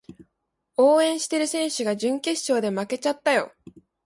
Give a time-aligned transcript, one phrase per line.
[0.77, 3.51] 応援してる選手が準決勝で負けちゃったよ